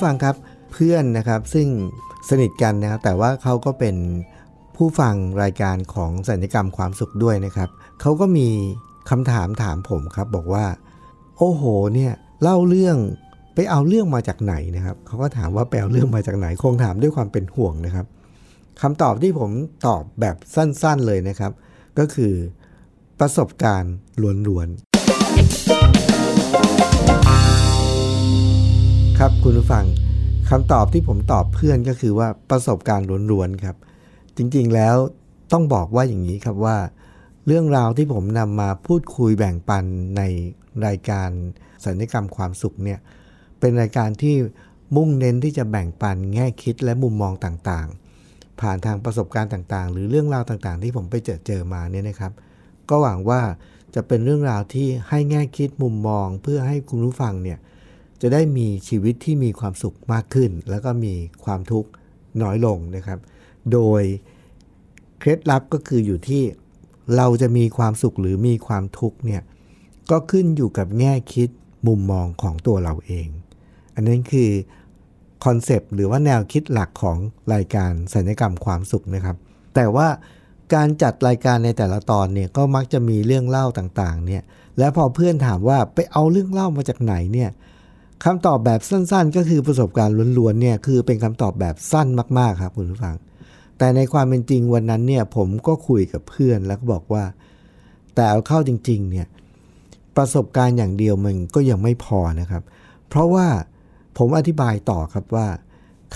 [0.00, 0.36] ผู้ฟังครับ
[0.72, 1.68] เพื่อนนะครับซึ่ง
[2.28, 3.96] สนิทกันนะครับแต่ว่าเขาก็เป็น
[4.76, 7.68] ผู้ฟังรายการของสัญญกรรมความสุขด้วยนะครับ
[8.00, 8.48] เขาก็มี
[9.10, 10.64] คำถามถามผมครับบอกว่า
[11.38, 11.62] โอ้โห
[11.94, 12.96] เนี่ยเล่าเรื่อง
[13.54, 18.06] ไปเอาเรื่องมาจากไหนนะครับเขาก็ถามว่าไปเอาเรื่องมาจากไหนคงถามด้วยความเป็นห่วงนะครับ
[18.82, 19.50] คำตอบที่ผม
[19.86, 21.52] ตอบแบบสั้นๆเลยนะครับ
[21.98, 22.32] ก็คือ
[23.20, 23.94] ประสบการณ์
[24.48, 25.69] ล้วนๆ
[29.24, 29.86] ครับคุณผู้ฟัง
[30.50, 33.76] คำตอบที่ผมตอบเพื่อนก็คือว่าประสบการณ์ล้วนๆครับ
[34.36, 34.96] จริงๆแล้ว
[35.52, 36.76] ต้องบอกว่าอย่างนี้ครับว่า
[37.46, 39.84] เรื่องราวที่ผมนำมาพูดคุยแบ่งปัน
[40.16, 40.22] ใน
[40.86, 41.28] รายการ
[41.84, 42.98] สัญญกรรมความสุขเนี่ย
[43.60, 44.36] เป็นรายการที่
[44.96, 52.32] มุ่งเน้นที่จะแบ่งปันแง่คิดและมุมมองต่างๆ ผ่านทางประสบการณ์ต่างๆ หรือเรื่องราวต่างๆ ที่ผมไปเจอเจอมาเนี่ยนะครับ
[52.88, 53.40] ก็หวังว่า
[53.94, 57.60] จะเป็นเรื่องราวที่ให้แง่คิดมุมมองเพื่อให้คุณผู้ฟังเนี่ย
[58.22, 61.90] จะได้มีชีวิตที่มีความสุขมากขึ้น แล้วก็มีความทุกข์
[62.42, 63.18] น้อยลงนะครับ
[63.72, 64.02] โดย
[65.18, 66.42] เคล็ดลับก็คืออยู่ที่
[67.16, 69.42] เราจะมีความสุขหรือมีความทุกข์เนี่ย
[70.10, 71.48] ก็ขึ้นอยู่กับแง่คิด
[71.86, 73.28] มุมมองของตัวเราเอง
[73.94, 74.50] อันนั้นคือ
[75.44, 77.18] คอนเซปต์หรือว่าแนวคิดหลักของ
[77.54, 79.36] รายการสัญญกรรมความสุขนะครับ
[79.74, 80.08] แต่ว่า
[80.74, 84.42] การจัดรายการในแต่ละตอนเนี่ยก็มักจะมีเรื่องเล่าต่างๆเนี่ย
[84.78, 87.50] และพอเพื่อนถามว่าไปเอาเรื่องเล่ามาจากไหนเนี่ย
[88.24, 92.08] คำตอบแบบสั้นๆ ก็คือประสบการณ์ล้วนๆเนี่ยคือเป็นคำตอบแบบสั้น
[92.38, 93.16] มากๆครับคุณผู้ฟัง
[93.78, 97.24] แต่ในความเป็นจริงวันนั้นเนี่ยผมก็คุยกับเพื่อนแล้วก็บอกว่า
[98.14, 99.26] แต่เอาเข้าจริงๆเนี่ย
[100.16, 102.62] ประสบการณ์อย่างเดียวมันก็ยังไม่พอนะครับ
[103.08, 103.46] เพราะว่า
[104.18, 105.48] ผมอธิบายต่อครับว่า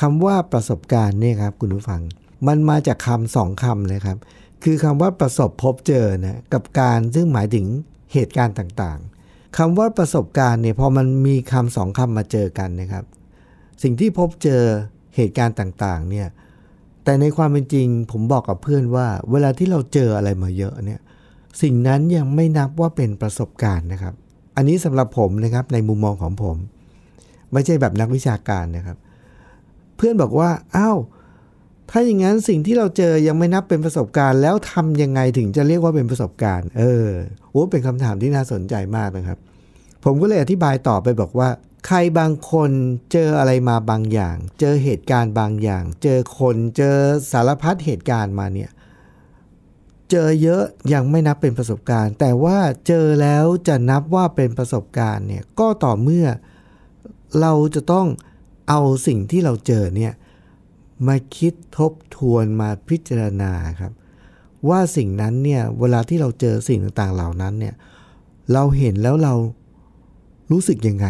[0.00, 2.02] คำว่าประสบการณ์เนี่ยครับคุณผู้ฟัง
[2.46, 4.18] มันมาจากคำสองคำเลยครับ
[4.64, 7.66] คือคำว่าประสบพบเจอนะกับการซึ่งหมายถึง
[8.12, 9.13] เหตุการณ์ต่างๆ
[9.56, 13.04] คำว่าประสบการณ์เนี่ยพอมันมีคำสองคำมาเจอกันนะครับ
[13.82, 14.62] สิ่งที่พบเจอ
[15.16, 16.28] เหตุการณ์ต่างๆเนี่ย
[17.04, 21.00] แต่ในความเป็นจริงผมบอกกับเพื่อนว่า เวลาที่เราเจออะไรมาเยอะเนี่ย
[21.62, 24.14] สิ่งนั้นยังไม่นับว่าเป็นประสบการณ์นะครับ
[24.56, 26.56] อันนี้สำหรับผมนะครับในมุมมองของผม
[27.52, 28.98] ไม่ใช่แบบนักวิชาการนะครับ
[29.96, 30.98] เพื่อนบอกว่าอ้าว
[31.96, 37.08] ถ้าอย่างนั้นสิ่งที่เราเจอยังไม่นับเป็นประสบการณ์ แล้วทำยังไงถึงจะเรียกว่าเป็นประสบการณ์ เออ
[37.50, 39.38] โอ้เป็นคำถามที่น่าสนใจมากนะครับ
[40.04, 41.48] ผมก็เลยอธิบายต่อไปบอกว่า
[41.86, 42.70] ใครบางคน
[43.12, 46.96] เจออะไรมาบางอย่าง เจอเหตุการณ์บางอย่าง เจอคนเจอ
[47.32, 48.70] สารพัดเหตุการณ์มาเนี่ย
[50.10, 56.26] เจอเยอะยังไม่นับเป็นประสบการณ์ แต่ว่าเจอแล้วจะนับว่าเป็นประสบการณ์เนี่ยก็ต่อเมื่อ
[57.40, 58.06] เราจะต้อง
[58.68, 60.12] เอาสิ่งที่เราเจอเนี่ย
[61.06, 63.92] มาคิดทบทวนมาพิจารณาครับ
[64.68, 67.74] ว่าสิ่งนั้นเนี่ยเวลาที่เราเจอสิ่งต่างๆเหล่านั้นเนี่ย
[68.52, 69.34] เราเห็นแล้วเรา
[70.50, 71.08] รู้สึกยังไง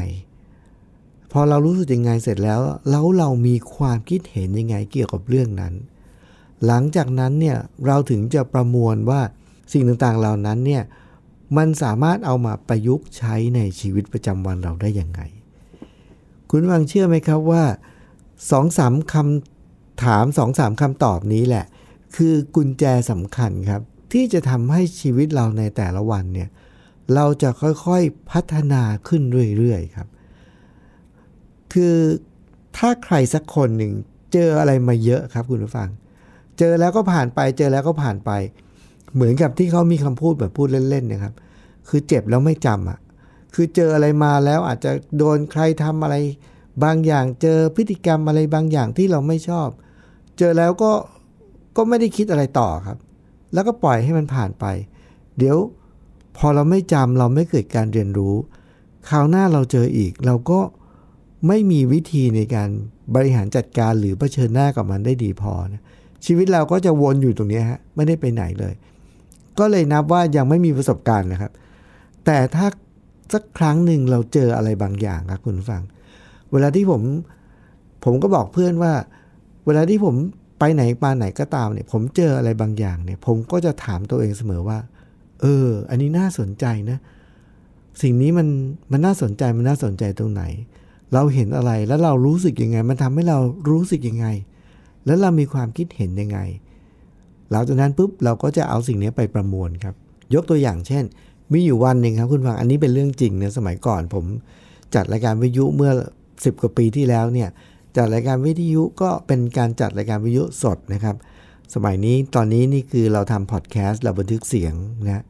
[1.32, 5.74] พอเรารู้สึกยังไงเสร็จแล้วแล้วเรามีความคิดเห็นยังไงเกี่ยวกับเรื่องนั้น
[6.66, 7.56] หลังจากนั้นเนี่ย
[7.86, 9.20] เราถึงจะประมวลว่า
[9.72, 10.82] สิ่งต่างๆเหล่านั้นเนี่ย
[11.56, 15.20] มันสามารถเอามาประยุกต์ใช้ในชีวิตประจำวันเราได้ยังไง
[16.50, 17.64] คุณฟังเชื่อไหมครับว่า
[18.50, 19.53] สองสามคำ
[20.02, 21.64] ถามสองสามคำตอบนี้แหละ
[22.16, 23.82] คือกุญแจสำคัญครับ
[24.12, 26.48] ที่จะทำให้ชีวิตเราในแต่ละวันเนี่ย
[27.14, 27.50] เราจะ
[27.86, 29.22] ค่อยๆพัฒนาขึ้น
[29.58, 30.08] เรื่อยๆครับ
[31.72, 31.96] คือ
[32.76, 33.92] ถ้าใครสักคนหนึ่ง
[34.32, 35.88] เจออะไรมาเยอะครับคุณผู้ฟัง
[36.58, 38.30] เจอแล้วก็ผ่านไป เจอแล้วก็ผ่านไป
[39.14, 41.34] เหมือนกับที่เขามีคำพูดแบบพูดเล่นๆนะครับ
[41.88, 42.98] คือเจ็บแล้วไม่จำอะ
[43.54, 46.16] คือเจออะไรมาแล้วอาจจะโดนใครทำอะไร
[46.84, 49.68] บางอย่างเจอพฤติกรรมอะไรบางอย่างที่เราไม่ชอบ
[50.38, 50.92] เจอแล้วก็
[51.76, 52.98] ก็ไม่ได้คิดอะไรต่อครับ
[53.52, 54.64] แล้วก็ปล่อยให้มันผ่านไป
[55.38, 55.56] เดี๋ยว
[56.36, 58.34] พอเราไม่จำเราไม่เกิดการเรียนรู้
[59.08, 60.60] คราวหน้าเราเจออีก เราก็
[61.48, 62.68] ไม่มีวิธีในการ
[63.14, 65.82] บริหารจัดการหรือเผชิญหน้ากับมันได้ดีพอนะ
[66.24, 68.74] ชีวิตเราก็จะวนอยู่ตรงนี้ฮะไม่ได้ไปไหนเลย
[69.58, 71.52] ก็เลยนับว่ายังไม่มีประสบการณ์นะครับ
[72.24, 72.66] แต่ถ้า
[73.32, 75.82] สักครั้งหนึ่งเราเจออะไรบางอย่างครับคุณฟัง
[76.52, 77.02] เวลาที่ผม
[78.04, 78.92] ผมก็บอกเพื่อนว่า
[79.66, 80.14] เวลาที่ผม
[80.58, 84.78] ไปไหนมาไหนก็ตามเนี่ย ผมเจออะไรบางอย่างเนี่ย ผมก็จะถามตัวเองเสมอว่า
[85.40, 86.98] เออ อันนี้น่าสนใจนะ
[88.02, 88.48] สิ่งนี้มัน
[88.92, 90.42] มันน่าสนใจมันน่าสนใจตรงไหน
[91.12, 93.38] เราเห็นอะไรแล้วเรารู้สึกยังไง มันทำให้เรา
[93.70, 94.26] รู้สึกยังไง
[95.06, 96.38] แล้วเรามีความคิดเห็นยังไง
[97.50, 99.94] หลังจากนั้นปุ๊บเราก็จะเอาสิ่งนี้ไปประมวลครับ
[100.34, 101.04] ยกตัวอย่างเช่น
[101.52, 104.24] มีอยู่วันหนึ่งครับคุณฟังอันนี้เป็นเรื่องจริงนะสมัยก่อนผม
[104.94, 105.92] จัดรายการวิทยุเมื่อ
[106.28, 107.48] 10 กว่าปีที่แล้วเนี่ย
[107.96, 111.16] จัดรายการวิทยุก็เป็นการจัดรายการวิทยุสดนะครับ
[111.74, 114.74] สมัยนี้ตอนนี้นี่คือเราทำพอดแคสต์เราบันทึกเสียง
[115.06, 115.22] นะ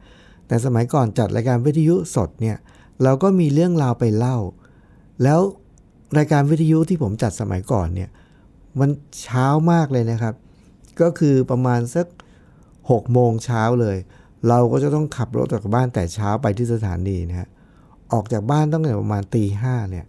[0.47, 2.57] แต่สมัยก่อนจัดรายการวิทยุสดเนี่ย
[3.03, 4.37] เราก็มีเรื่องราวไปเล่า
[5.23, 5.39] แล้ว
[6.17, 8.09] รายการวิทยุที่ผมจัดสมัยก่อนเนี่ย
[8.79, 8.89] มัน
[9.21, 10.33] เช้ามากเลยนะครับ
[11.01, 12.07] ก็คือประมาณสัก
[12.59, 13.97] 6โมงเช้าเลย
[14.47, 17.49] เราก็จะต้องขับรถจากบ้านแต่เช้าไปที่สถานีนะฮะ
[18.13, 20.05] ออกจากบ้านตั้งแต่ประมาณตีห้าเนี่ย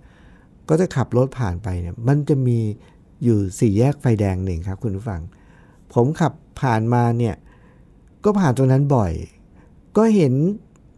[0.69, 2.59] ก็จะขับรถผ่านไปเนี่ย มันจะมี
[3.25, 5.21] อยู่สี่แยกไฟแดงหนึ่งครับคุณผู้ฟัง
[5.95, 7.35] ผมขับผ่านมาเนี่ย
[8.25, 9.13] ก็ผ่านตรงนั้นบ่อย
[9.97, 10.35] ก็เห็น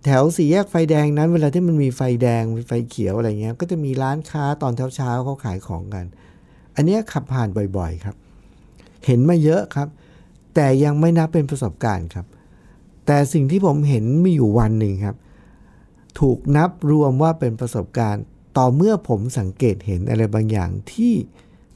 [0.04, 6.04] แถวสี่แยกไฟแดงนั้น เวลาที่มันมีไฟแดงมีไฟเขียวอะไรเงี้ย ก็จะมีร้านค้าตอนเช้าๆเขาขายของกัน
[6.76, 8.16] อันนี้ขับผ่านบ่อยๆครับ
[9.06, 9.88] เห็นมาเยอะครับ
[10.54, 12.26] แต่ยังไม่นับเป็นประสบการณ์ครับ
[13.06, 15.16] แต่สิ่งที่ผมเห็นมีอยู่วันหนึ่งครับ
[16.20, 18.24] ถูกนับรวมว่าเป็นประสบการณ์
[18.58, 21.12] ต่อเมื่อผมสังเกตเห็นอะไรบางอย่างที่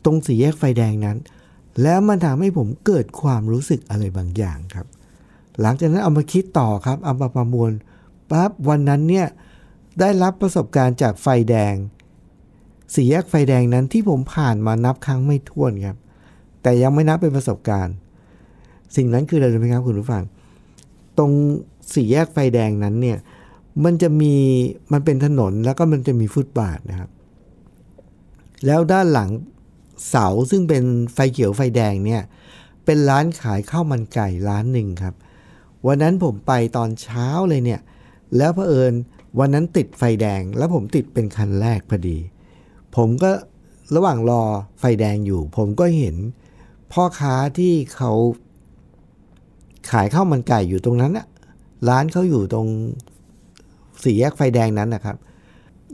[0.05, 1.19] ตรงสี่แยกไฟแดงนั้น
[1.83, 4.87] แล้วมันทำให้ผมเกิดความรู้สึกอะไรบางอย่างครับ
[5.61, 7.71] หลังจากนั้นเอามาคิดต่อครับเอามาประมวล
[8.31, 9.27] ปั๊บวันนั้นเนี่ย
[10.01, 11.75] ได้รับประสบการณ์จากไฟแดง
[12.95, 15.97] สี่แยกไฟแดงนั้นที่ผมผ่านมานับครั้งไม่ถ้วนครับ
[16.63, 17.95] แต่ยังไม่นับเป็นประสบการณ์
[18.97, 20.23] สิ่งนั้นคืออะไรรู้ไหมครับคุณผู้ฟัง
[21.19, 21.33] ตรง
[21.95, 23.19] สี่แยกไฟแดงนั้นเนี่ย
[23.85, 24.35] มันจะมี
[24.93, 27.11] มันเป็นถนนแล้วก็มันจะมีฟุตบาทนะครับ
[28.67, 29.31] แล้วด้านหลัง
[30.09, 30.85] เสาซึ่งเป็น
[31.15, 32.23] ไฟเขียวไฟแดงเนี่ย
[32.85, 35.15] เป็นร้านขายข้าวมันไก่ร้านหนึ่งครับ
[35.87, 37.81] วันนั้นผมไปตอนเช้าเลยเนี่ย
[38.37, 38.93] แล้วเผอิญ
[39.39, 42.19] วันนั้นติดไฟแดง แล้วผมติดเป็นคันแรกพอดี
[42.97, 43.31] ผมก็
[43.95, 44.43] ระหว่างรอ
[44.81, 46.17] ไฟแดงอยู่ ผมก็เห็น
[46.93, 48.13] พ่อค้าที่เขา
[49.91, 51.27] ขายข้าวมันไก่อยู่ตรงนั้นอะ
[51.89, 52.69] ร้านเขาอยู่ตรง
[54.05, 55.17] สี่แยกไฟแดงนั้นนะครับ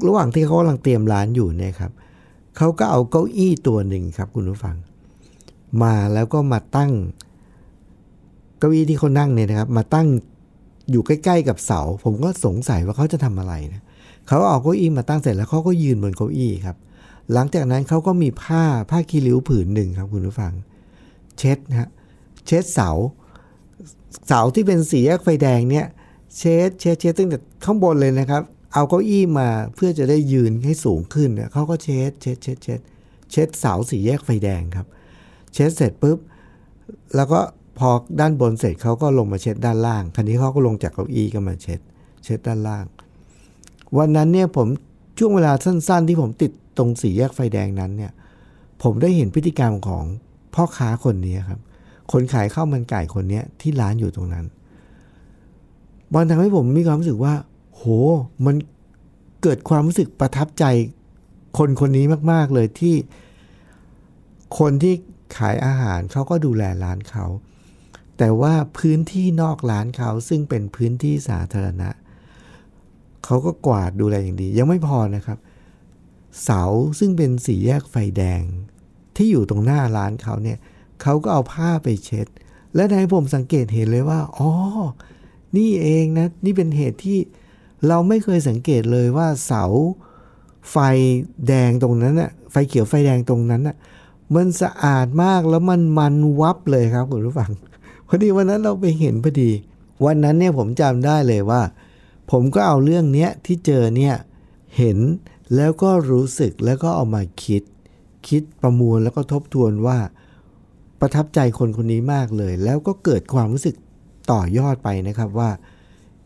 [0.06, 1.93] ระหว่างที่เขากำลังเตรียมร้านอยู่เนี่ยครับ
[2.56, 4.76] เขาก็เอาเก้าอี้ตัวหนึ่งครับคุณผู้ฟัง
[5.82, 6.93] มาแล้วก็มาตั้ง
[8.58, 10.06] เก้าอี้ที่เขานั่งเนี่ยนะครับ มาตั้ง
[10.90, 13.82] อยู่ใกล้ ๆ กับเสา ผมก็สงสัยว่าเขาจะทำอะไรนะ
[14.28, 16.76] เขาเอาเก้าอี้มาตั้งเสร็จแล้วเขาก็ยืนบนเก้าอี้ครับ
[17.32, 20.52] หลังจากนั้นเขาก็มีผ้าผ้าคีริ้วผืนหนึ่งครับคุณผู้ฟัง
[21.38, 21.88] เช็ดนะฮะ
[22.46, 22.90] เช็ดเสา
[24.26, 25.87] เสาที่เป็นสีแยกไฟแดงเนี่ย
[26.38, 28.43] เช็ดเช็ดเช็ดตั้งแต่ข้างบนเลยนะครับ
[28.75, 32.81] เอาเก้าอี้มาเพื่อจะได้ยืนให้สูงขึ้นเนี่ยเขาก็เช็ดเช็ดเช็ดเช็ด
[33.31, 34.87] เช็ดเสาสีแยกไฟแดงครับ
[35.52, 36.19] เช็ดเสร็จปุ๊บ
[37.17, 37.40] แล้วก็
[37.79, 37.90] พอ
[38.20, 41.81] ด้านบนเสร็จเขาก็ลงมาเช็ดด้านล่าง คันนี้เขาก็ลงจากเก้าอี้ก็มาเช็ด
[42.25, 42.85] เช็ดด้านล่าง
[43.99, 44.69] วันนั้นเนี่ยผม
[45.19, 48.12] ช่วงเวลาสั้น ๆ ที่ผมติดตรงสีแยกไฟแดงนั้นเนี่ย
[48.82, 50.05] ผมได้เห็นพฤติกรรมของ
[50.55, 51.61] พ่อค้าคนนี้ครับ
[52.12, 54.46] คนขายข้าวมันไก่คนนี้ที่ร้านอยู่ตรงนั้น
[56.14, 57.34] มันทำให้ผมมีความรู้สึกว่า
[57.75, 57.82] โห
[58.46, 58.56] มัน
[59.43, 60.64] เกิดความรู้สึกประทับใจ
[61.58, 62.94] คนคนนี้มาก ๆ เลยที่
[64.58, 64.94] คนที่
[65.37, 67.26] ขายอาหารเขาก็ดูแลร้านเขา
[68.19, 71.90] แต่ว่าพื้นที่นอกร้านเขาซึ่งเป็นพื้นที่สาธารณะ
[73.25, 75.38] เขาก็กวาดดูแลอย่างดี ยังไม่พอนะครับ
[76.44, 76.62] เสา
[76.99, 78.42] ซึ่งเป็นสีแยกไฟแดง
[79.16, 80.59] ที่อยู่ตรงหน้าร้านเขาเนี่ย
[81.02, 82.26] เขาก็เอาผ้าไปเช็ด
[82.75, 84.50] และให้ผมสังเกตเห็นเลยว่า อ๋อ
[85.57, 87.19] นี่เองนะ นี่เป็นเหตุที่
[87.88, 89.64] เราไม่เคยสังเกตเลยว่าเสา
[90.71, 90.76] ไฟ
[91.47, 93.76] แดงตรงนั้นน่ะไฟเขียวไฟแดงตรงนั้นน่ะ
[94.35, 97.50] มันสะอาดมากแล้วมันมันวับเลยครับคุณผู้ฟัง
[98.09, 99.50] พอดีวันนั้นเราไปเห็นพอดี
[100.05, 101.62] วันนั้นเนี่ยผมจำได้เลยว่า
[102.31, 104.14] ผมก็เอาเรื่องเนี้ยที่เจอเนี่ย
[104.76, 104.99] เห็น
[105.57, 107.62] แล้วก็รู้สึกแล้วก็เอามาคิด
[108.28, 109.99] คิดประมวลแล้วก็ทบทวนว่า
[111.00, 113.76] ประทับใจคนคนนี้มากเลย แล้วก็เกิดความรู้สึก
[114.30, 115.50] ต่อยอดไปนะครับว่า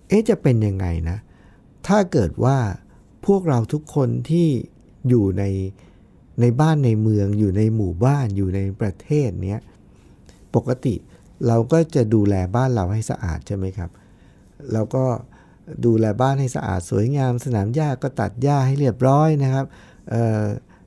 [0.09, 1.19] เอ๊ะจะเป็นยังไงนะ
[1.87, 2.59] ถ้าเกิดว่า
[3.27, 4.49] พวกเราทุกคนที่
[5.09, 5.45] อยู่ใน
[6.41, 9.61] ในบ้านในเมือง อยู่ในหมู่บ้านอยู่ในประเทศเนี้ย
[10.55, 10.95] ปกติ
[11.47, 13.91] เราก็จะดูแลบ้านเราให้สะอาดใช่ไหมครับ
[14.73, 15.05] เราก็
[15.85, 19.67] ดูแลบ้านให้สะอาดสวยงาม สนามหญ้าก็ตัดหญ้าให้เรียบร้อยนะครับ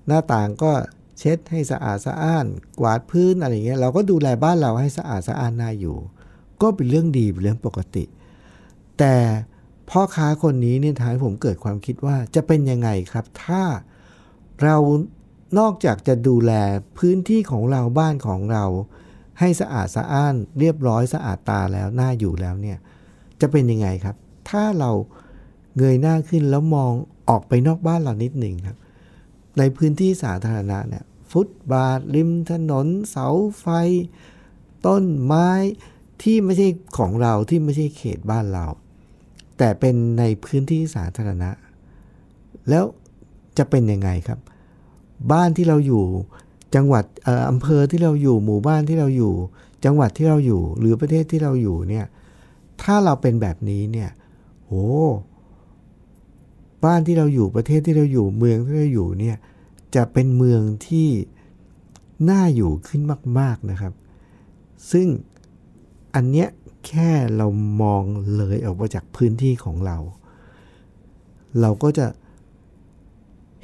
[0.07, 0.71] หน้าต่างก็
[1.19, 2.45] เช็ดให้สะอาดสะอ้าน
[2.79, 5.97] กวาดพื้นอะไรเงี้ยเราก็ดูแลบ้านเราให้สะอาดสะอ้านน่าอยู่
[6.61, 8.03] ก็เป็นเรื่องดีเป็นเรื่องปกติ
[8.99, 9.15] แต่
[9.89, 13.63] พ่อค้าคนนี้เนี่ยทำให้ผมเกิดความคิดว่าจะเป็นยังไงครับ ถ้า
[14.63, 14.75] เรา
[15.59, 16.51] นอกจากจะดูแล
[16.97, 18.65] พื้นที่ของเราบ้านของเรา
[19.39, 22.77] ให้สะอาดสะอ้านเรียบร้อยสะอาดตาแล้วน่าอยู่แล้วเนี่ย
[23.41, 24.15] จะเป็นยังไงครับ
[24.49, 24.91] ถ้าเรา
[25.77, 26.91] เงยหน้าขึ้นแล้วมอง
[27.29, 28.77] ออกไปนอกบ้านเรานิดหนึ่งครับ
[29.57, 33.27] ในพื้นที่สาธารณะเนี่ยฟุตบาทริมถนน เสา
[33.59, 33.67] ไฟ
[34.85, 35.49] ต้นไม้
[36.21, 36.67] ที่ไม่ใช่
[36.97, 38.65] ของเราที่ไม่ใช่เขตบ้านเรา
[39.57, 41.49] แต่เป็นในพื้นที่สาธารณะ
[42.69, 42.85] แล้ว
[43.57, 44.39] จะเป็นยังไงครับ
[45.31, 46.03] บ้านที่เราอยู่
[46.75, 47.05] จังหวัด
[47.49, 49.33] อำเภอที่เราอยู่หมู่บ้านที่เราอยู่
[49.85, 52.05] จังหวัดที่เราอยู่หรือประเทศที่เราอยู่เนี่ย
[52.81, 54.09] ถ้าเราเป็นแบบนี้เนี่ย
[54.65, 54.85] โอ้
[56.85, 59.37] บ้านที่เราอยู่ประเทศที่เราอยู่เมืองที่เราอยู่เนี่ย
[59.95, 61.09] จะเป็นเมืองที่
[62.29, 63.01] น่าอยู่ขึ้น
[63.39, 63.93] มาก ๆนะครับ
[64.91, 65.07] ซึ่ง
[66.15, 66.49] อันเนี้ย
[66.87, 67.47] แค่เรา
[67.81, 68.03] มอง
[68.35, 69.97] เลยออกมาจากพื้นที่ของเรา
[71.61, 72.07] เราก็จะ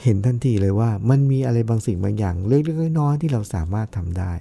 [0.03, 4.33] เห็นทันทีเลยว่ามันมีอะไรบางสิ่งบางอย่างเล็กๆน้อยๆที่เราสามารถทำได้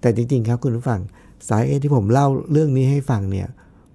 [0.00, 1.00] แต่จริงๆครับคุณผู้ฟัง
[1.48, 3.48] สาเหตุที่ผมเล่าเรื่องนี้ให้ฟังเนี่ย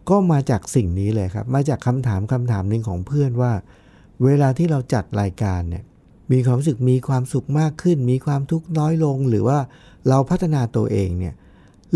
[0.10, 3.52] ก็มาจากสิ่งนี้เลยครับ มาจากคำถามคำถามหนึ่งของเพื่อนว่า
[4.24, 5.84] เวลาที่เราจัดรายการเนี่ย
[6.32, 9.60] มีความรู้สึกมีความสุขมากขึ้น มีความทุกข์น้อยลง หรือว่า
[10.10, 11.34] เราพัฒนาตัวเองเนี่ย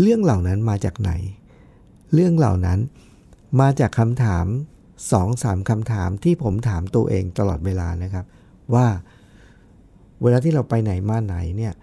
[0.00, 1.10] เรื่องเหล่านั้นมาจากไหน
[2.14, 2.78] เรื่องเหล่านั้น
[3.60, 4.46] มาจากคำถาม
[5.12, 8.24] สองสามคำถามที่ผมถามตัวเองตลอดเวลานะครับ
[8.74, 8.86] ว่า
[10.22, 11.74] เวลาที่เราไปไหนมาไหนเนี่ย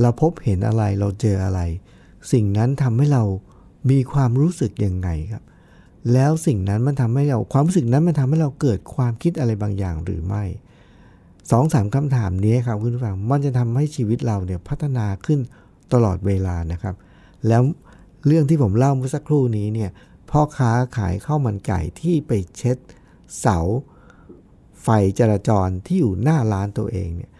[0.00, 1.60] เราพบเห็นอะไรเราเจออะไร
[2.32, 3.22] สิ่งนั้นทำให้เรา
[3.90, 5.42] มีความรู้สึกยังไงครับ
[6.12, 10.44] แล้วสิ่งนั้นมันทำให้เราความรู้สึกนั้นมันทำให้เราเกิดความคิดอะไรบางอย่างหรือไม่
[11.50, 15.38] สองสามคำถามนี้ครับคุณผู้ฟังมันจะทำให้ชีวิตเราเนี่ยพัฒนาขึ้น
[15.92, 16.94] ตลอดเวลานะครับ
[17.48, 17.62] แล้ว
[18.26, 19.90] เรื่องที่ผมเล่าเมื่อสักครู่นี้เนี่ย
[20.30, 22.76] พ่อค้าขายข้าวมันไก่ที่ไปเช็ด
[23.40, 23.58] เสา
[24.82, 24.88] ไฟ
[25.18, 27.30] จราจรที่อยู่หน้าร้านตัวเองเนี่ย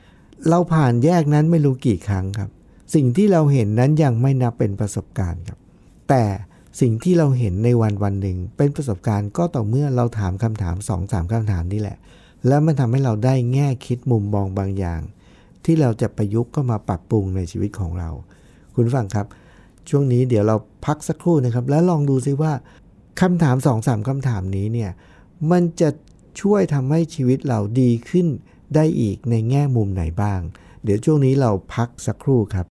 [0.49, 2.51] เราผ่านแยกนั้นไม่รู้กี่ครั้งครับ
[2.95, 5.59] สิ่งที่เราเห็นนั้นยังไม่นับเป็นประสบการณ์ครับ
[6.09, 6.25] แต่
[6.81, 11.97] สิ่งที่เราเห็นในวันวันหนึ่ง เป็นประสบการณ์ก็ต่อเมื่อเราถามคำถามสองสามคำถามนี่แหละ
[12.47, 15.01] แล้วมันทำให้เราได้แง่คิดมุมมองบางอย่าง
[15.65, 18.11] ที่เราจะประยุกต์ก็มาปรับปรุงในชีวิตของเรา
[18.75, 19.27] คุณฟังครับ
[19.91, 22.53] ช่วงนี้เดี๋ยวเราพักสักครู่นะครับ แล้วลองดูซิว่า
[23.21, 24.91] คำถามสองสามคำถามนี้เนี่ย
[25.51, 25.89] มันจะ
[26.41, 28.27] ช่วยทำให้ชีวิตเราดีขึ้น
[28.75, 30.41] ได้อีกในแง่มุมไหนบ้าง
[30.85, 32.67] เดี๋ยวช่วงนี้เราพักสักครู่ครับ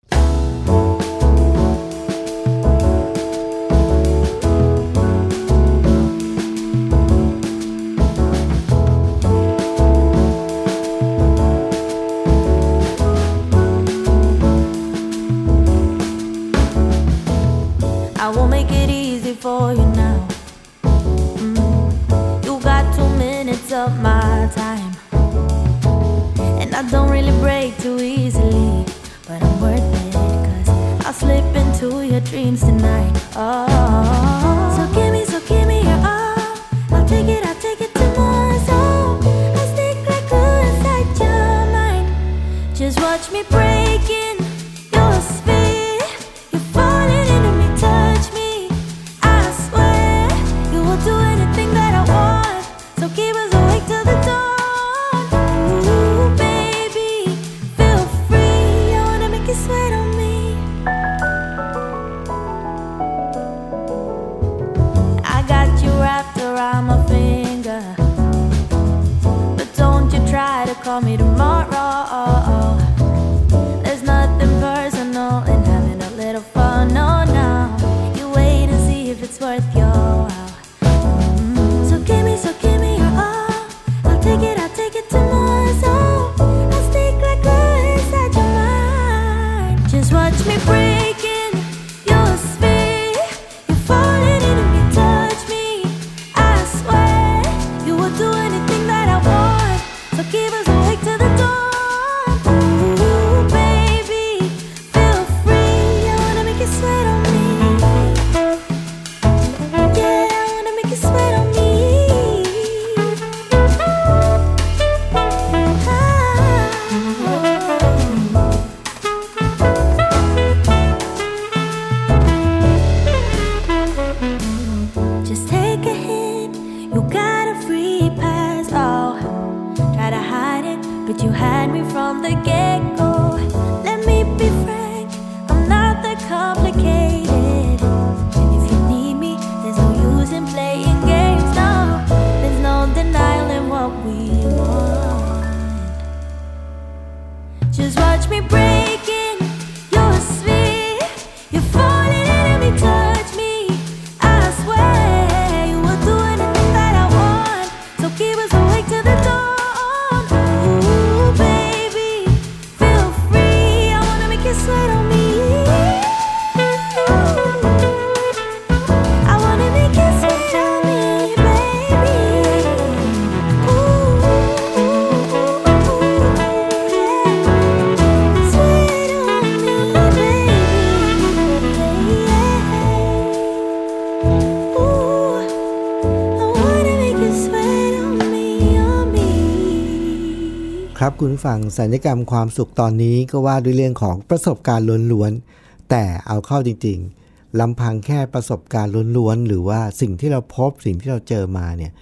[191.30, 201.92] คุณฟังสัญญกรรมความสุขตอนนี้ก็ว่าด้วยเรื่องของประสบการณ์ล้วนๆ แต่เอาเข้าจริงๆลำพังแค่ประสบการณ์ล้วนๆ หรือว่าสิ่งที่เราพบสิ่งที่เราเจอมาเนี่ย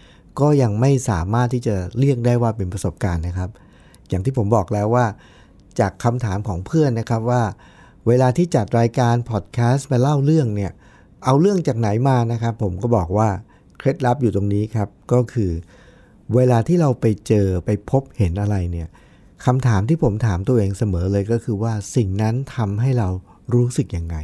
[0.40, 3.50] ก็ยังไม่สามารถที่จะเรียกได้ว่าเป็นประสบการณ์นะครับ
[4.08, 5.06] อย่างที่ผมบอกแล้วว่า
[5.80, 7.42] จากคำถามของเพื่อนนะครับว่า
[8.06, 10.72] เวลาที่จัดรายการพอดแคสต์มาเล่าเรื่องเนี่ย
[11.24, 13.28] เอาเรื่องจากไหนมานะครับ ผมก็บอกว่า
[13.78, 15.50] เคล็ดลับอยู่ตรงนี้ครับก็คือ
[16.34, 18.88] เวลาที่เราไปเจอไปพบเห็นอะไรเนี่ย
[19.44, 23.08] คำถามที่ผมถามตัวเองเสมอเลยก็คือว่าสิ่งนั้นทำให้เรา
[23.54, 24.16] รู้สึกยังไง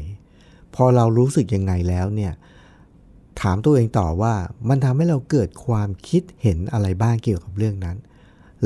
[0.74, 2.32] พอเรารู้สึกยังไงแล้วเนี่ย
[3.40, 4.34] ถามตัวเองต่อว่า
[4.68, 7.96] มันทำให้เราเกิดความคิดเห็นอะไรบ้างเกี่ยวกับเรื่องนั้น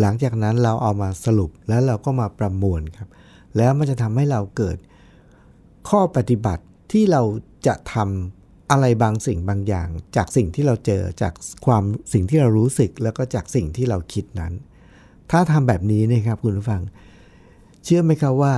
[0.00, 3.09] หลังจากนั้นเราเอามาสรุปแล้วเราก็มาประมวลครับ
[3.57, 4.76] แล้วมันจะทำให้เราเกิด
[5.88, 7.23] ข้อปฏิบัติที่เรา
[7.67, 11.33] จะทำอะไรบางสิ่งบางอย่าง จากสิ่งที่เราเจอจาก
[11.67, 14.53] ความสิ่งที่เรารู้สึกแล้วก็จากสิ่งที่เราคิดนั้น
[15.30, 16.83] ถ้าทำแบบนี้นะครับคุณผู้ฟัง
[17.85, 18.54] เชื่อไหมครับว่า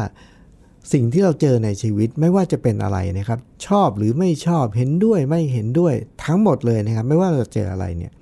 [0.92, 5.94] สิ่งที่เราเจอในชีวิตไม่ว่าจะเป็นอะไรนะครับ ชอบหรือไม่ชอบเห็นด้วยไม่เห็นด้วย
[6.24, 8.12] ทั้งหมดเลยนะครับ ไม่ว่าเราจะเจออะไรเนี่ย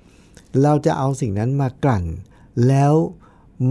[0.63, 2.03] เราจะเอาสิ่งนั้นมากลั่น
[2.67, 2.93] แล้ว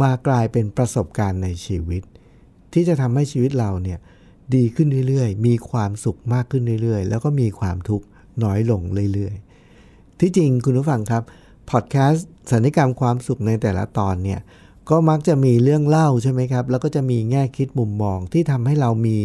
[0.02, 2.02] มากลายเป็นประสบการณ์ในชีวิต
[2.72, 3.98] ที่จะทำให้ชีวิตเราเนี่ย
[4.54, 8.06] ดีขึ้นเรื่อยๆ มีความสุขมากขึ้นเรื่อยๆ แล้วก็มีความทุกข์
[8.44, 8.80] น้อยลง
[9.12, 11.22] เรื่อยๆ ที่จริงคุณผู้ฟังครับ
[11.70, 14.40] พอดแคสต์สัญญกรรมความสุขในแต่ละตอนเนี่ย
[14.90, 19.18] ก็มักจะมีเรื่องเล่าใช่ไหมครับ แล้วก็จะมีแง่คิดมุมมองที่ทำให้เรามี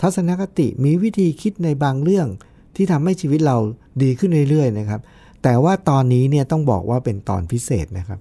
[0.00, 2.28] ทัศนคติมีวิธีคิดในบางเรื่อง
[2.76, 3.56] ที่ทำให้ชีวิตเรา
[4.02, 5.00] ดีขึ้นเรื่อยๆนะครับ
[5.42, 8.20] แต่ว่าตอนนี้เนี่ยต้องบอกว่าเป็นตอนพิเศษนะครับ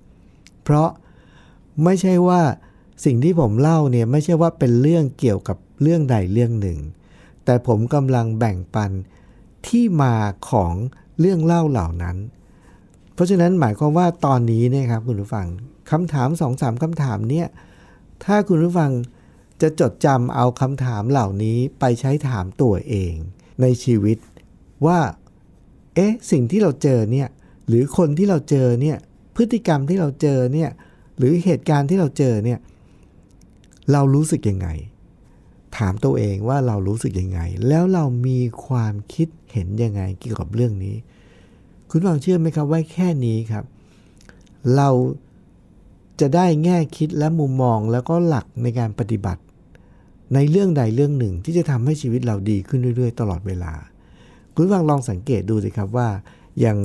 [0.64, 0.90] เพราะ
[1.84, 2.42] ไม่ใช่ว่า
[3.06, 6.78] สิ่งที่ผมเล่าเนี่ยไม่ใช่ว่าเป็นเรื่องเกี่ยวกับเรื่องใดเรื่องหนึ่ง
[7.46, 8.92] แต่ผมกำลังแบ่งปัน
[9.68, 10.14] ที่มา
[10.50, 10.74] ของ
[11.20, 12.18] เรื่องเล่าเหล่านั้น
[13.14, 15.48] เพราะฉะนั้นหมายความว่าตอนนี้นี่ยครับคุณผู้ฟัง
[15.92, 17.48] คำถามสองสามคำถามเนี่ย
[18.26, 18.92] ถ้าคุณผู้ฟัง
[19.62, 23.14] จะจดจำเอาคำถามเหล่านี้ไปใช้ถามตัวเอง
[23.62, 24.18] ในชีวิต
[24.86, 25.00] ว่า
[25.96, 27.28] เอ๊ะ สิ่งที่เราเจอเนี่ย
[27.68, 28.98] หรือคนที่เราเจอเนี่ย
[29.36, 30.70] พฤติกรรมที่เราเจอเนี่ย
[31.18, 32.60] หรือเหตุการณ์ที่เราเจอเนี่ย
[33.92, 34.68] เรารู้สึกยังไง
[35.78, 40.96] ถามตัวเองว่าเรารู้สึกยังไง แล้วเรามีความคิดเห็นยังไงเกี่ยวกับเรื่องนี้
[41.90, 43.66] คุณฟังเชื่อไหมครับว่าแค่นี้ครับ
[44.76, 44.90] เรา
[46.22, 49.42] จะได้แง่คิดและมุมมองแล้วก็หลักในการปฏิบัติ
[50.34, 53.74] ในเรื่องใดเรื่องหนึ่งที่จะทำให้ชีวิตเราดีขึ้นเรื่อย ๆ ตลอดเวลา
[54.56, 56.10] คุณฟังลองสังเกตดูสิครับว่า
[56.60, 56.78] อย่าง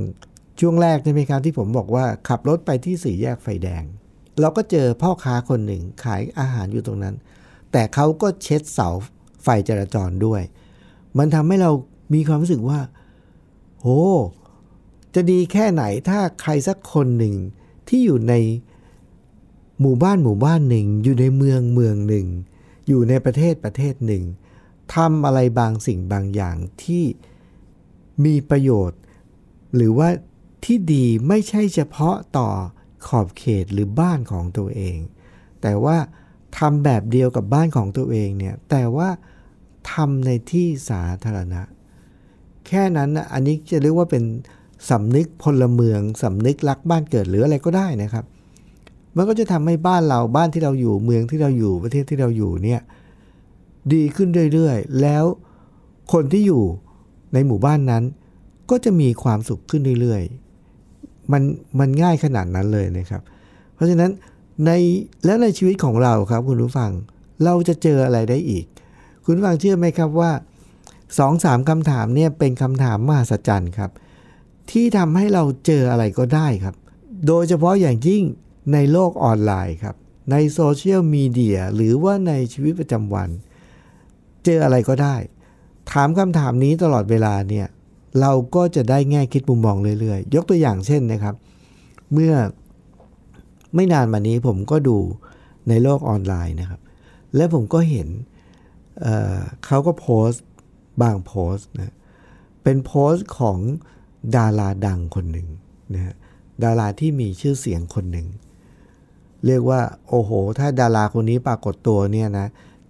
[0.61, 3.85] ช่วงแรกใช่ไหมครับที่ผมบอกว่าขับรถไปที่สี่แยกไฟแดง
[4.41, 7.15] เราก็เจอพ่อค้าคนหนึ่งขายอาหารอยู่ตรงนั้น
[7.73, 8.89] แต่เขาก็เช็ดเสา
[9.43, 10.43] ไฟจราจรด้วย
[11.19, 11.71] มันทำให้เรา
[12.15, 12.81] มีความรู้สึกว่า
[13.81, 14.03] โอ้
[15.15, 17.35] จะดีแค่ไหนถ้าใครสักคนหนึ่ง
[17.89, 18.35] ที่อยู่ใน
[19.81, 22.27] หมู่บ้านหมู่บ้านหนึ่ง อยู่ในเมืองเมืองหนึ่ง
[22.89, 24.25] อยู่ในประเทศประเทศหนึ่ง
[24.95, 27.05] ทำอะไรบางสิ่งบางอย่างที่
[28.25, 29.01] มีประโยชน์
[29.75, 30.09] หรือว่า
[30.65, 32.49] ที่ดีไม่ใช่เฉพาะต่อ
[33.07, 34.99] ขอบเขตหรือบ้านของตัวเอง
[35.63, 35.97] แต่ว่า
[36.59, 39.09] ทำแบบเดียวกับบ้านของตัวเองเนี่ยแต่ว่า
[39.93, 41.63] ทำในที่สาธารณะ
[42.67, 44.25] แค่นั้นนะอันนี้จะเรียกว่าเป็น
[44.91, 48.25] สำนึกพลเมืองสำนึกรักบ้านเกิดหรืออะไรก็ได้นะครับ
[49.17, 52.81] มันก็จะทำให้บ้านเราบ้านที่เราอยู่เมืองที่เราอยู่ประเทศที่เราอยู่เนี่ย
[53.93, 55.25] ดีขึ้นเรื่อยๆ แล้ว
[56.13, 56.65] คนที่อยู่
[57.33, 58.05] ในหมู่บ้านนั้น
[58.71, 61.43] ก็จะมีความสุขขึ้นเรื่อยๆ มัน
[61.79, 63.23] มันง่ายขนาดนั้นเลยนะครับ
[63.75, 64.11] เพราะฉะนั้น
[64.65, 64.71] ใน
[65.25, 66.91] แล้วในชีวิตของเราครับคุณผู้ฟัง
[67.45, 68.65] เราจะเจออะไรได้อีก
[69.25, 70.33] คุณผู้ฟังเชื่อไหมครับว่า
[71.19, 73.91] สองสามคำถามเนี่ยเป็นคำถามมหัศจรรย์ครับ
[74.71, 76.75] ที่ทำให้เราเจออะไรก็ได้ครับ
[77.27, 78.23] โดยเฉพาะอย่างยิ่ง
[78.73, 79.97] ในโลกออนไลน์ครับ
[80.33, 83.29] ในโซเชียลมีเดียหรือว่าในชีวิตประจำวัน
[84.45, 85.17] เจออะไรก็ได้
[85.91, 87.67] ถามคำถามนี้ตลอดเวลาเนี่ย
[88.21, 91.35] เราก็จะได้แง่คิดมุมมองเรื่อยๆ ยกตัวอย่างเช่นนะครับ
[92.13, 92.35] เมื่อ
[93.75, 94.99] ไม่นานมานี้ผมก็ดู
[95.69, 96.81] ในโลกออนไลน์นะครับ
[97.37, 98.09] และผมก็เห็น
[99.01, 100.45] เเขาก็โพสต์
[101.03, 101.95] บางโพสต์นะ
[102.63, 103.59] เป็นโพสต์ของ
[104.37, 105.49] ดาราดังคนหนึ่ง
[105.95, 106.15] นะ
[106.65, 108.27] ดาราที่มีชื่อเสียงคนหนึ่ง
[109.47, 112.47] เรียกว่าโอ้โห ถ้าดาราคนนี้ปรากฏตัวเนี่ยนะ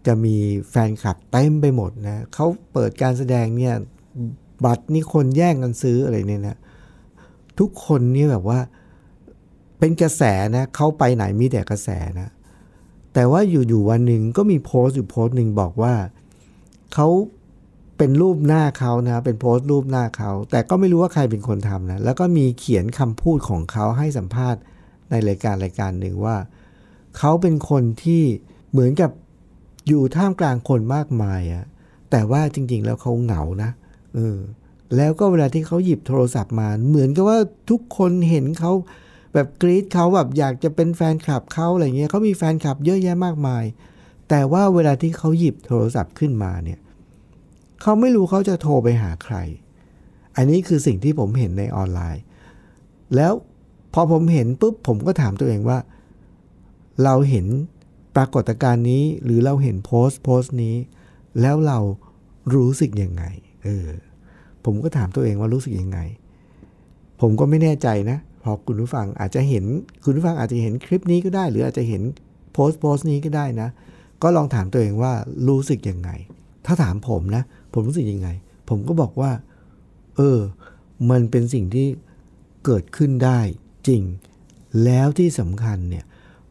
[0.07, 0.37] จะมี
[0.71, 3.75] แฟนคลับเต็มไปหมดนะเขาเปิดการแสดงเนี่ย
[4.65, 6.59] บัตรนี่คนแย่งกันซื้ออะไรเนี่ยนะ
[7.59, 8.61] ทุกคนนี่แบบว่า
[9.79, 10.23] เป็นกระแส
[10.57, 11.89] นะเขาไปไหนมีแต่กระแส
[12.21, 12.29] นะ
[13.15, 15.95] แต่ว่าอยู่ๆวันหนึ่งก็มีโพสต์อยู่โพสต์หนึ่งบอกว่า
[16.95, 17.09] เขา
[17.99, 24.61] เป็นรูปหน้าเขานะเป็นโพสต์รูปหน้าเขา แต่ก็ไม่รู้ว่าใครเป็นคนทำนะแล้วก็มีเขียนคำพูดของเขาให้สัมภาษณ์
[25.11, 26.37] ในรายการรายการหนึ่งว่า
[27.19, 28.23] เขาเป็นคนที่
[28.71, 29.11] เหมือนกับ
[29.89, 31.65] อยู่ท่ามกลางคนมากมายอะ
[32.11, 33.71] แต่ว่าจริง ๆ แล้วเขาเหงานะ
[34.15, 34.39] เออ
[34.97, 37.39] แล้วก็เวลาที่เขาหยิบโทรศัพท์มา เหมือนกับว่า
[37.71, 38.73] ทุกคนเห็นเขา
[39.35, 43.65] แบบกรี๊ดเขาแบบอยากจะเป็นแฟนคลับเขาอะไรเงี้ยเขามีแฟนคลับเยอะแยะมากมาย
[44.29, 46.81] แต่ว่าเวลาที่เขาหยิบโทรศัพท์ขึ้นมาเนี่ย
[47.83, 49.37] เขาไม่รู้เขาจะโทรไปหาใคร
[50.37, 52.23] อันนี้คือสิ่งที่ผมเห็นในออนไลน์
[53.17, 53.33] แล้ว
[53.99, 55.79] พอผมเห็นปุ๊บผมก็ถามตัวเองว่า
[57.05, 57.47] เราเห็น
[58.17, 60.77] ปรากฏการณ์นี้หรือเราเห็นโพสต์โพสต์นี้
[61.41, 61.79] แล้วเรา
[62.55, 63.25] รู้สึกยังไง
[63.65, 63.89] เออ
[64.65, 65.99] ผมก็ถามตัวเองว่ารู้สึกยังไง
[67.21, 69.65] ผมก็ไม่แน่ใจนะพอคุณผู้ฟังอาจจะเห็น
[70.05, 72.03] คุณผู้ฟังอาจจะเห็นคลิปนี้ก็ได้ หรืออาจจะเห็น
[72.53, 73.69] โพสต์โพสต์นี้ก็ได้นะ
[74.23, 75.13] ก็ลองถามตัวเองว่า
[75.49, 76.11] รู้สึกยังไง
[76.67, 77.43] ถ้าถามผมนะ
[77.75, 78.29] ผมรู้สึกยังไง
[78.69, 79.31] ผมก็บอกว่า
[80.17, 80.39] เออ
[81.11, 81.87] มันเป็นสิ่งที่
[82.65, 83.41] เกิดขึ้นได้
[83.87, 84.03] จริง
[84.85, 86.05] แล้วที่สำคัญเนี่ย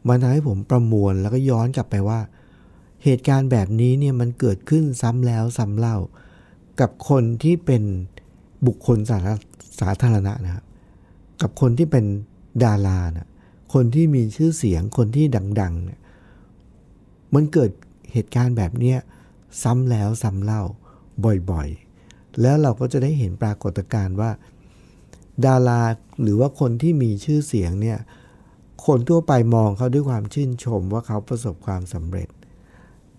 [0.08, 2.20] มันทำให้ผมประมวลแล้วก็ย้อนกลับไปว่า
[3.04, 5.96] เหตุการณ์แบบนี้เนี่ยมันเกิดขึ้นซ้ำแล้วซ้ำเล่า
[6.80, 7.82] กับคนที่เป็น
[8.66, 9.36] บุคคลสาธาร
[9.80, 10.64] สาธารณะนะครับ
[11.42, 12.04] กับคนที่เป็น
[12.64, 13.28] ดารานะ
[13.74, 15.26] คนที่มีชื่อเสียงคนที่
[15.60, 16.00] ดังๆเนี่ย
[17.34, 17.70] มันเกิด
[18.12, 18.98] เหตุการณ์แบบเนี้ย
[19.62, 20.62] ซ้ำแล้วซ้ำเล่า
[21.50, 24.30] บ่อยๆ แล้วเราก็จะได้เห็นปรากฏการณ์ว่า
[25.44, 25.82] ดารา
[26.22, 27.98] หรือว่าคนที่มีชื่อเสียงเนี่ย
[28.86, 32.28] คนทั่วไปมองเขาด้วยความชื่นชมว่าเขาประสบความสำเร็จ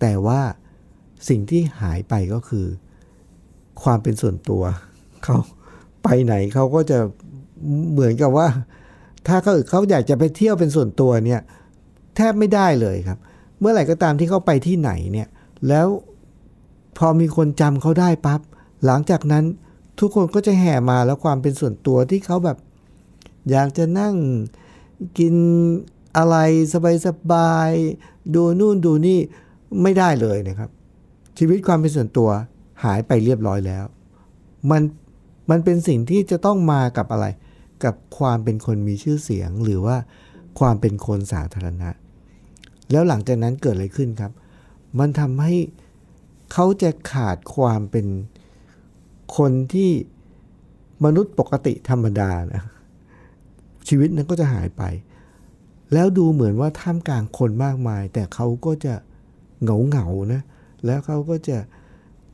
[0.00, 0.40] แต่ว่า
[1.28, 2.66] สิ่งที่หายไปก็คือ
[3.82, 4.62] ความเป็นส่วนตัว
[5.24, 5.38] เขา
[6.04, 6.98] ไปไหนเขาก็จะ
[7.92, 8.48] เหมือนกับว่า
[9.26, 11.40] ถ้าเขาเขาอยากจะไปเที่ยวเป็นส่วนตัวเนี่ย
[12.16, 13.18] แทบไม่ได้เลยครับ
[13.60, 15.28] เมื่อไหร่ก็ตามที่เขาไปที่ไหนเนี่ย
[15.68, 15.86] แล้ว
[16.98, 18.40] พอมีคนจำเขาได้ปั๊บ
[18.86, 19.44] หลังจากนั้น
[20.00, 22.58] ทุกคนก็จะแห่มาแล้วความเป็นส่วนตัวที่เขาแบบ
[23.50, 24.14] อยากจะนั่ง
[25.18, 25.34] กิน
[26.16, 26.36] อะไร
[27.06, 29.18] สบายๆดูนู่นดูนี่
[29.82, 30.70] ไม่ได้เลยนะครับ
[31.38, 32.30] ชีวิตความเป็นส่วนตัว
[32.84, 33.84] หายไปเรียบร้อยแล้ว
[34.70, 34.82] มัน
[35.50, 37.26] มันเป็นสิ่งที่จะต้องมากับอะไร
[37.84, 39.96] กับความเป็นคนมีชื่อเสียงหรือว่า
[40.58, 41.90] ความเป็นคนสาธารณะ
[42.90, 44.32] แล้วหลังจากนั้นเกิดอะไรขึ้นครับ
[44.98, 45.54] มันทำให้
[46.52, 48.06] เขาจะขาดความเป็น
[49.36, 49.90] คนที่
[51.04, 52.62] มนุษย์ปกติธรรมดานะ
[53.88, 54.82] ชีวิตนั้นก็จะหายไป
[55.92, 58.94] แล้วดูเหมือนว่าท่ามกลางคนมากมาย แต่เขาก็จะ
[59.62, 60.42] เหงาเหงานะ
[60.86, 61.58] แล้วเขาก็จะ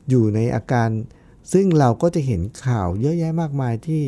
[0.09, 0.89] อยู่ในอาการ
[1.53, 4.03] ซึ่งเราก็จะเห็นข่าวเยอะแยะมากมายที่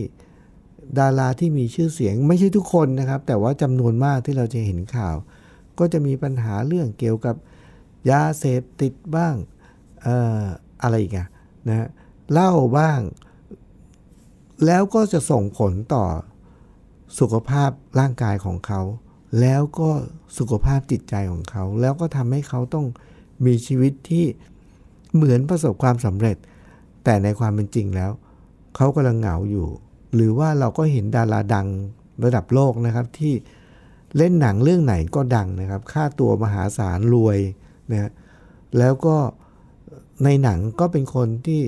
[1.00, 5.16] ดาราที่มีชื่อเสียงไม่ใช่ทุกคนนะครับ แต่ว่าจำนวนมากที่เราจะเห็นข่าว
[5.80, 7.36] ก็จะมีปัญหาเรื่องเกี่ยวกับ
[8.12, 9.36] ยาเสพติดบ้าง
[10.08, 10.10] อ
[10.42, 10.44] อ
[10.82, 11.28] อะไรอีกอะ
[11.68, 11.88] นะฮะ
[12.32, 13.02] เหล้าบ้าง
[14.66, 16.06] แล้วก็จะส่งผลต่อ
[17.20, 18.82] สุขภาพร่างกายของเขา
[19.42, 19.90] แล้วก็
[20.38, 22.86] สุขภาพจิตใจของเขา แล้วก็ทำให้เขาต้อง
[23.46, 24.26] มีชีวิตที่
[25.14, 26.38] เหมือนประสบความสำเร็จ
[27.04, 28.12] แต่ในความเป็นจริงแล้ว
[28.76, 29.68] เขากำลังเหงาอยู่
[30.14, 31.68] หรือว่าเราก็เห็นดาราดัง
[32.24, 33.34] ระดับโลกนะครับที่
[34.18, 37.38] เล่นหนังเรื่องไหนก็ดังนะครับ ค่าตัวมหาศาลรวย
[37.92, 38.12] นะฮะ
[38.78, 39.18] แล้วก็
[40.24, 41.62] ในหนังก็เป็นคนที่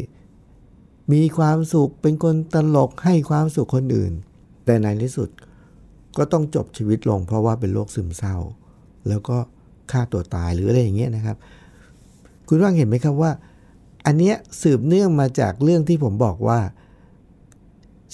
[1.13, 4.13] มีความสุขเป็นคนตลกให้ความสุขคนอื่น
[4.65, 5.29] แต่ในที่สุด
[6.17, 8.35] ก็ต้องจบชีวิตลงเพราะว่าเป็นโรคซึมเศร้า
[9.07, 9.37] แล้วก็
[9.91, 11.37] ฆ่าตัวตายหรืออะไรอย่างเงี้ยนะครับ
[12.47, 13.31] คุณว่างเห็นไหมครับว่า
[14.05, 16.59] อันเนี้ยสืบเนื่องมาจากเรื่องที่ผมบอกว่า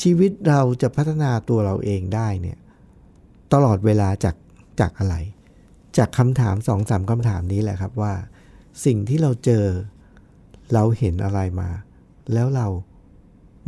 [0.01, 2.57] ชีวิตเราจะพัฒนาตัวเราเองได้เนี่ย
[3.53, 4.35] ตลอดเวลาจาก
[4.79, 5.15] จากอะไร
[5.97, 8.13] จากคำถามสองสามคำถามนี้แหละครับว่า
[8.85, 9.65] สิ่งที่เราเจอ
[10.73, 11.69] เราเห็นอะไรมา
[12.33, 12.67] แล้วเรา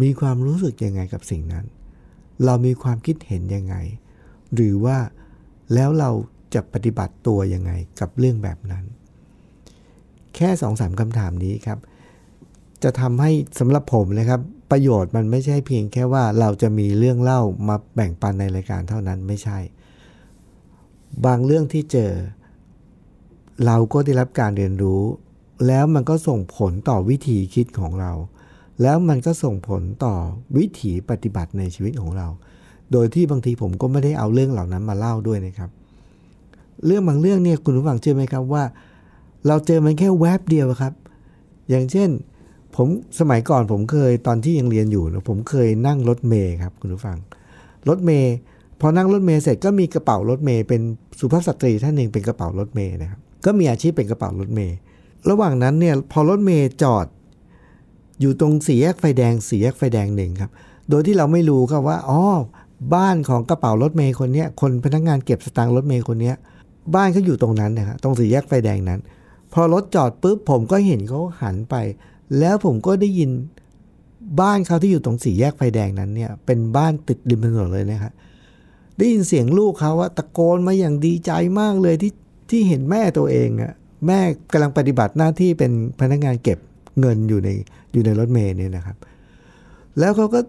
[0.01, 1.65] มีความรู้สึกยังไงกับสิ่งนั้น
[2.45, 3.75] เรามีความคิดเห็นยังไง
[4.53, 4.97] หรือว่า
[5.73, 6.09] แล้วเรา
[6.53, 8.83] จะปฏิบัติตัวยังไงกับเรื่องแบบนั้น
[10.35, 11.79] แค่สองสามคำถามนี้ครับ
[12.83, 14.41] จะทำให้สำหรับผมนะครับ
[14.71, 19.57] ประโยชน์มันไม่ใช่เพียงแค่ว่าเราจะมีเรื่องเล่ามาแบ่งปันในรายการเท่านั้นไม่ใช่
[21.25, 22.11] บางเรื่องที่เจอ
[23.65, 25.01] เราก็ได้รับการเรียนรู้
[25.67, 28.11] แล้วมันก็ส่งผลต่อวิธีคิดของเรา
[28.81, 30.13] แล้วมันก็ส่งผลต่อ
[30.57, 32.27] วิถีปฏิบัติในชีวิตของเรา
[32.91, 35.69] โดยที่บางทีผมก็ไม่ได้เอาเรื่องเหล่านั้นมาเล่าด้วยนะครับ
[36.85, 38.63] เรื่องบางเรื่องเนี่ยคุณผู้ฟังเชื่อไหมครับว่า
[39.47, 40.93] เราเจอมันแค่แวบเดียวครับ
[41.69, 42.09] อย่างเช่น
[42.75, 42.87] ผม
[43.19, 47.17] สมัยก่อนผมเคยตอนที่ยังเรียนอยู่นะผมเคยนั่งรถเมย์ครับคุณผู้ฟัง
[47.89, 48.33] รถเมย์
[48.81, 50.81] พอนั่งรถเมย์เสร็จก็มีกระเป๋ารถเมย์เป็น
[51.19, 54.75] สุภาพสตรีท่านหนึ่งเป็นกระเป๋ารถเมย์นะครับก็มีอาชีพเป็นกระเป๋ารถเมย์
[55.29, 57.05] ระหว่างนั้นเนี่ยพอรถเมย์จอด
[58.21, 60.51] อยู่ตรงสี่แยกไฟแดงสี่แยกไฟแดงหนึ่งครับ
[60.89, 62.21] โดยที่เราไม่รู้ครับว่าอ๋อ
[62.95, 66.33] บ้านของกระเป๋ารถเมย์คนนี้คนพนักงานเก็บสตางค์รถเมย์คนนี้
[66.95, 68.99] บ้านเขาอยู่ตรงนั้นนะครับตรงสี่แยกไฟแดงนั้น
[69.53, 71.75] พอรถจอดปุ๊บผมก็เห็นเขาหันไป
[72.39, 73.31] แล้วผมก็ได้ยิน
[74.41, 78.11] บ้านเขาที่อยู่ตรงสี่แยกไฟแดงนั้นเนี่ย เป็นบ้านติดริมถนนเลยนะครับ
[78.97, 82.13] ได้ยินเสียงลูกเขาว่าตะโกนมาอย่างดีใจมากเลยที่
[82.49, 83.73] ที่เห็นแม่ตัวเองอะ
[84.07, 84.19] แม่
[84.51, 86.57] กำลังปฏิบัติหน้าที่เป็นพนักงานเก็บ
[86.99, 87.49] เงินอยู่ใน
[87.93, 88.97] อยู่ในรถเมล์เนี่ยนะครับ
[89.99, 90.39] แล้วเขาก็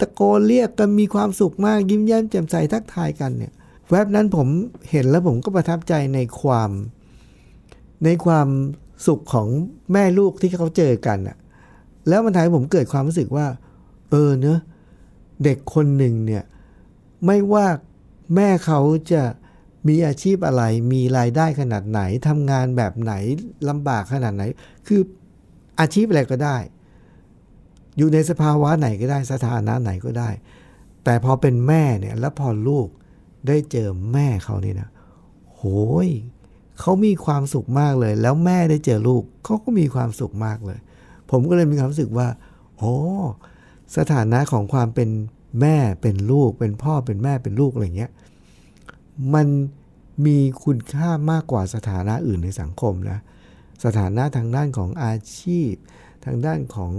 [0.00, 3.52] ตะโกนเรียกกันมีความสุขมากยิ้มแย้มแจ่มใสทักทายกันเนี่ย
[3.90, 4.48] แวบนั้นผม
[4.90, 6.70] เห็นแล้วผมก็ประทับใจในความ
[8.04, 8.48] ในความ
[9.06, 9.48] สุขของ
[9.92, 11.36] แม่ลูกที่เขาเจอกันอะ
[12.08, 13.46] แล้วมันทำให้ผมเกิดความรู้สึกว่า
[14.10, 14.60] เออเนอะ
[15.44, 16.44] เด็กคนหนึ่งเนี่ย
[17.26, 17.66] ไม่ว่า
[18.34, 18.80] แม่เขา
[19.12, 19.22] จะ
[19.88, 23.12] มีอาชีพอะไร มีรายได้ขนาดไหนทำงานแบบไหน
[23.68, 24.42] ลำบากขนาดไหน
[24.86, 25.00] คือ
[25.80, 26.56] อาชีพอะไรก็ได้
[27.96, 30.30] อยู่ในสภาวะไหนก็ได้สถานะไหนก็ได้
[31.04, 32.88] แต่พอเป็นแม่เนี่ยแล้วพอลูก
[33.48, 34.88] ได้เจอแม่เขานี่นะ
[35.54, 35.62] โห
[36.06, 36.08] ย
[36.80, 40.78] เขามีความสุขมากเลย แล้วแม่ได้เจอลูกเขาก็มีความสุขมากเลย
[41.30, 42.28] ผมก็เลยมีความรู้สึกว่า
[42.78, 42.94] โอ้
[43.96, 45.08] สถานะของความเป็น
[45.60, 48.10] แม่เป็นลูก เป็นพ่อเป็นแม่เป็นลูกอะไรเงี้ย
[49.34, 49.46] มัน
[50.26, 53.18] มีคุณค่ามากกว่าสถานะอื่นในสังคมนะ
[53.84, 55.72] สถานะทางด้านของอาชีพ
[56.24, 56.92] ทางด้านของ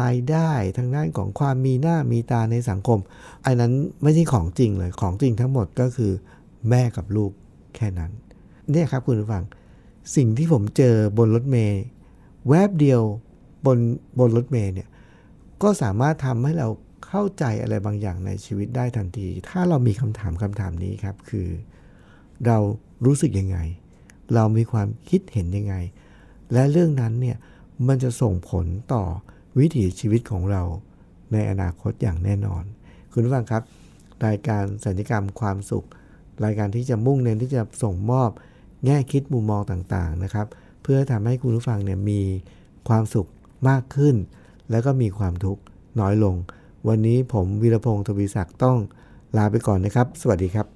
[0.00, 2.98] รายได้ทางด้านของความมีหน้ามีตาในสังคม
[3.46, 3.72] อันนั้น
[4.02, 6.12] ไม่ใช่ของจริงเลยของจริงทั้งหมดก็คือ
[6.68, 7.32] แม่กับลูก
[7.76, 8.10] แค่นั้น
[8.70, 9.44] เนี่ยครับคุณผู้ฟัง
[10.16, 11.82] สิ่งที่ผมเจอบนรถเมย์
[12.48, 13.02] แวบเดียว
[13.66, 13.78] บน
[14.18, 14.88] บนรถเมย์เนี่ย
[15.62, 16.68] ก็สามารถทำให้เรา
[17.06, 21.48] เข้าใจอะไรบางอย่างในชีวิตได้ทันที ถ้าเรามีคำถามคำถามนี้ครับ คือ
[22.46, 22.58] เรา
[23.06, 23.58] รู้สึกยังไง
[24.34, 25.74] เรามีความคิดเห็นยังไง
[26.52, 27.36] และเรื่องนั้นเนี่ย
[27.88, 29.02] มันจะส่งผลต่อ
[29.58, 30.62] วิถีชีวิตของเรา
[31.32, 32.62] ในอนาคตอย่างแน่นอน
[33.12, 33.62] คุณผู้ฟังครับ
[34.26, 35.86] รายการสัญญกรรมความสุข
[36.44, 38.30] รายการที่จะมุ่งเน้นที่จะส่งมอบ
[38.84, 40.46] แง่คิดมุมมองต่างๆนะครับ
[40.82, 42.20] เพื่อทำให้คุณผู้ฟังเนี่ยมี
[42.88, 43.28] ความสุข
[43.68, 44.16] มากขึ้น
[44.70, 45.62] แล้วก็มีความทุกข์
[46.00, 46.34] น้อยลง
[46.88, 48.78] วันนี้ผมวีรพงศ์ทวีศักดิ์ต้อง
[49.36, 50.75] ลาไปก่อนนะครับ สวัสดีครับ